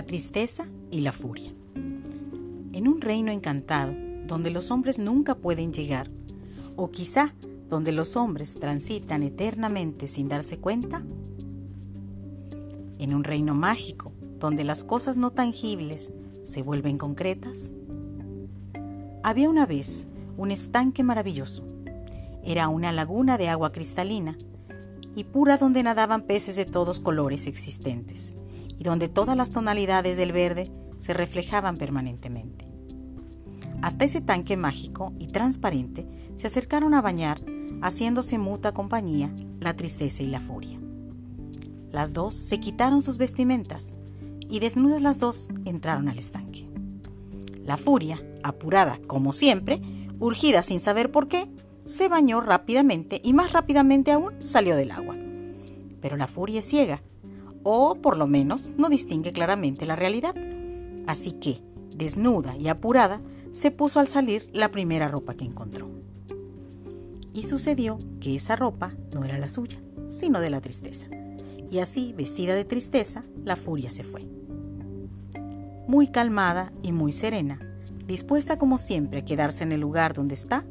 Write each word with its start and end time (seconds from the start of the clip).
La 0.00 0.06
tristeza 0.06 0.64
y 0.90 1.02
la 1.02 1.12
furia. 1.12 1.52
En 1.74 2.88
un 2.88 3.02
reino 3.02 3.30
encantado, 3.30 3.92
donde 4.26 4.48
los 4.48 4.70
hombres 4.70 4.98
nunca 4.98 5.34
pueden 5.34 5.74
llegar, 5.74 6.10
o 6.74 6.90
quizá 6.90 7.34
donde 7.68 7.92
los 7.92 8.16
hombres 8.16 8.54
transitan 8.54 9.22
eternamente 9.22 10.06
sin 10.06 10.30
darse 10.30 10.56
cuenta, 10.56 11.04
en 12.98 13.14
un 13.14 13.24
reino 13.24 13.54
mágico, 13.54 14.14
donde 14.38 14.64
las 14.64 14.84
cosas 14.84 15.18
no 15.18 15.32
tangibles 15.32 16.14
se 16.44 16.62
vuelven 16.62 16.96
concretas, 16.96 17.74
había 19.22 19.50
una 19.50 19.66
vez 19.66 20.06
un 20.38 20.50
estanque 20.50 21.02
maravilloso. 21.02 21.62
Era 22.42 22.68
una 22.68 22.90
laguna 22.90 23.36
de 23.36 23.50
agua 23.50 23.70
cristalina 23.70 24.38
y 25.14 25.24
pura 25.24 25.58
donde 25.58 25.82
nadaban 25.82 26.22
peces 26.22 26.56
de 26.56 26.64
todos 26.64 27.00
colores 27.00 27.46
existentes 27.46 28.34
y 28.80 28.84
donde 28.84 29.08
todas 29.08 29.36
las 29.36 29.50
tonalidades 29.50 30.16
del 30.16 30.32
verde 30.32 30.72
se 30.98 31.12
reflejaban 31.12 31.76
permanentemente. 31.76 32.66
Hasta 33.82 34.06
ese 34.06 34.22
tanque 34.22 34.56
mágico 34.56 35.12
y 35.18 35.26
transparente 35.26 36.08
se 36.34 36.46
acercaron 36.46 36.94
a 36.94 37.02
bañar, 37.02 37.42
haciéndose 37.82 38.38
muta 38.38 38.72
compañía 38.72 39.32
la 39.60 39.74
tristeza 39.74 40.22
y 40.22 40.28
la 40.28 40.40
furia. 40.40 40.80
Las 41.92 42.14
dos 42.14 42.34
se 42.34 42.58
quitaron 42.58 43.02
sus 43.02 43.18
vestimentas 43.18 43.94
y 44.48 44.60
desnudas 44.60 45.02
las 45.02 45.18
dos 45.18 45.50
entraron 45.66 46.08
al 46.08 46.18
estanque. 46.18 46.66
La 47.62 47.76
furia, 47.76 48.22
apurada 48.42 48.98
como 49.06 49.34
siempre, 49.34 49.82
urgida 50.18 50.62
sin 50.62 50.80
saber 50.80 51.10
por 51.10 51.28
qué, 51.28 51.50
se 51.84 52.08
bañó 52.08 52.40
rápidamente 52.40 53.20
y 53.22 53.34
más 53.34 53.52
rápidamente 53.52 54.10
aún 54.10 54.40
salió 54.40 54.74
del 54.74 54.90
agua. 54.90 55.16
Pero 56.00 56.16
la 56.16 56.26
furia 56.26 56.60
es 56.60 56.64
ciega, 56.64 57.02
o 57.62 57.96
por 57.96 58.16
lo 58.16 58.26
menos 58.26 58.64
no 58.76 58.88
distingue 58.88 59.32
claramente 59.32 59.86
la 59.86 59.96
realidad. 59.96 60.34
Así 61.06 61.32
que, 61.32 61.62
desnuda 61.96 62.56
y 62.56 62.68
apurada, 62.68 63.20
se 63.50 63.70
puso 63.70 64.00
al 64.00 64.06
salir 64.06 64.48
la 64.52 64.70
primera 64.70 65.08
ropa 65.08 65.34
que 65.34 65.44
encontró. 65.44 65.88
Y 67.32 67.44
sucedió 67.44 67.98
que 68.20 68.34
esa 68.34 68.56
ropa 68.56 68.92
no 69.14 69.24
era 69.24 69.38
la 69.38 69.48
suya, 69.48 69.80
sino 70.08 70.40
de 70.40 70.50
la 70.50 70.60
tristeza. 70.60 71.08
Y 71.70 71.78
así, 71.78 72.12
vestida 72.16 72.54
de 72.54 72.64
tristeza, 72.64 73.24
la 73.44 73.56
furia 73.56 73.90
se 73.90 74.02
fue. 74.02 74.26
Muy 75.86 76.08
calmada 76.08 76.72
y 76.82 76.92
muy 76.92 77.12
serena, 77.12 77.60
dispuesta 78.06 78.58
como 78.58 78.78
siempre 78.78 79.20
a 79.20 79.24
quedarse 79.24 79.62
en 79.62 79.72
el 79.72 79.80
lugar 79.80 80.14
donde 80.14 80.34
está, 80.34 80.64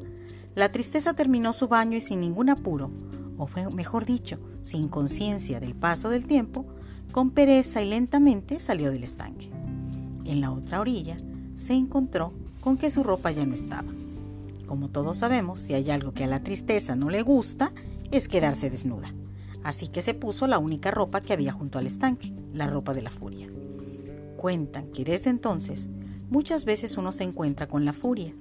la 0.55 0.69
tristeza 0.69 1.13
terminó 1.13 1.53
su 1.53 1.67
baño 1.67 1.95
y 1.95 2.01
sin 2.01 2.19
ningún 2.19 2.49
apuro, 2.49 2.91
o 3.37 3.47
mejor 3.71 4.05
dicho, 4.05 4.39
sin 4.61 4.89
conciencia 4.89 5.59
del 5.61 5.73
paso 5.73 6.09
del 6.09 6.25
tiempo, 6.25 6.65
con 7.11 7.31
pereza 7.31 7.81
y 7.81 7.85
lentamente 7.85 8.59
salió 8.59 8.91
del 8.91 9.03
estanque. 9.03 9.49
En 10.25 10.41
la 10.41 10.51
otra 10.51 10.79
orilla 10.79 11.17
se 11.55 11.73
encontró 11.73 12.33
con 12.61 12.77
que 12.77 12.89
su 12.89 13.03
ropa 13.03 13.31
ya 13.31 13.45
no 13.45 13.55
estaba. 13.55 13.91
Como 14.67 14.89
todos 14.89 15.17
sabemos, 15.17 15.61
si 15.61 15.73
hay 15.73 15.89
algo 15.89 16.13
que 16.13 16.23
a 16.23 16.27
la 16.27 16.43
tristeza 16.43 16.95
no 16.95 17.09
le 17.09 17.23
gusta, 17.23 17.71
es 18.11 18.27
quedarse 18.27 18.69
desnuda. 18.69 19.13
Así 19.63 19.87
que 19.87 20.01
se 20.01 20.13
puso 20.13 20.47
la 20.47 20.59
única 20.59 20.91
ropa 20.91 21.21
que 21.21 21.33
había 21.33 21.51
junto 21.51 21.79
al 21.79 21.87
estanque, 21.87 22.31
la 22.53 22.67
ropa 22.67 22.93
de 22.93 23.01
la 23.01 23.09
furia. 23.09 23.49
Cuentan 24.37 24.91
que 24.91 25.03
desde 25.03 25.29
entonces 25.29 25.89
muchas 26.29 26.65
veces 26.65 26.97
uno 26.97 27.11
se 27.11 27.23
encuentra 27.23 27.67
con 27.67 27.83
la 27.83 27.93
furia, 27.93 28.33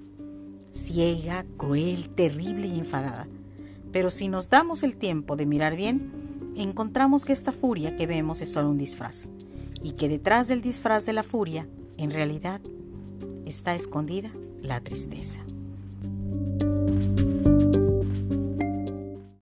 ciega, 0.72 1.44
cruel, 1.56 2.10
terrible 2.10 2.68
y 2.68 2.78
enfadada. 2.78 3.26
Pero 3.90 4.10
si 4.10 4.28
nos 4.28 4.50
damos 4.50 4.82
el 4.82 4.96
tiempo 4.96 5.34
de 5.34 5.46
mirar 5.46 5.76
bien, 5.76 6.12
encontramos 6.62 7.24
que 7.24 7.32
esta 7.32 7.52
furia 7.52 7.96
que 7.96 8.06
vemos 8.06 8.40
es 8.40 8.52
solo 8.52 8.70
un 8.70 8.78
disfraz, 8.78 9.28
y 9.82 9.92
que 9.92 10.08
detrás 10.08 10.48
del 10.48 10.60
disfraz 10.60 11.06
de 11.06 11.12
la 11.12 11.22
furia, 11.22 11.68
en 11.96 12.10
realidad, 12.10 12.60
está 13.46 13.74
escondida 13.74 14.30
la 14.60 14.80
tristeza. 14.80 15.40